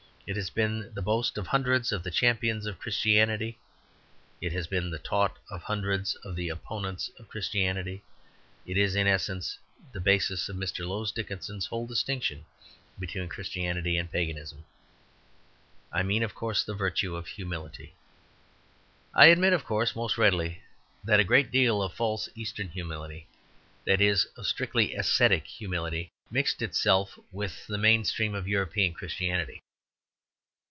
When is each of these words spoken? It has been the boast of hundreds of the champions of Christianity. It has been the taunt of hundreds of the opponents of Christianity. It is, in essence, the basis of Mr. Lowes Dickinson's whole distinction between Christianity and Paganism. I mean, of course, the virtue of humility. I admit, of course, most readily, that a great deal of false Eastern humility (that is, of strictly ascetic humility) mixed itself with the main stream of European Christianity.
It 0.27 0.35
has 0.37 0.51
been 0.51 0.93
the 0.93 1.01
boast 1.01 1.37
of 1.37 1.47
hundreds 1.47 1.91
of 1.91 2.03
the 2.03 2.11
champions 2.11 2.65
of 2.65 2.79
Christianity. 2.79 3.59
It 4.39 4.53
has 4.53 4.65
been 4.65 4.89
the 4.89 4.99
taunt 4.99 5.33
of 5.49 5.63
hundreds 5.63 6.15
of 6.23 6.37
the 6.37 6.47
opponents 6.47 7.11
of 7.19 7.27
Christianity. 7.27 8.01
It 8.65 8.77
is, 8.77 8.95
in 8.95 9.07
essence, 9.07 9.57
the 9.91 9.99
basis 9.99 10.47
of 10.47 10.55
Mr. 10.55 10.87
Lowes 10.87 11.11
Dickinson's 11.11 11.65
whole 11.65 11.85
distinction 11.85 12.45
between 12.97 13.27
Christianity 13.27 13.97
and 13.97 14.09
Paganism. 14.09 14.63
I 15.91 16.01
mean, 16.01 16.23
of 16.23 16.33
course, 16.33 16.63
the 16.63 16.75
virtue 16.75 17.13
of 17.17 17.27
humility. 17.27 17.95
I 19.13 19.25
admit, 19.25 19.51
of 19.51 19.65
course, 19.65 19.97
most 19.97 20.17
readily, 20.17 20.61
that 21.03 21.19
a 21.19 21.25
great 21.25 21.51
deal 21.51 21.81
of 21.83 21.93
false 21.93 22.29
Eastern 22.35 22.69
humility 22.69 23.27
(that 23.85 23.99
is, 23.99 24.27
of 24.37 24.47
strictly 24.47 24.93
ascetic 24.95 25.45
humility) 25.47 26.09
mixed 26.29 26.61
itself 26.61 27.19
with 27.33 27.67
the 27.67 27.79
main 27.79 28.05
stream 28.05 28.33
of 28.33 28.47
European 28.47 28.93
Christianity. 28.93 29.61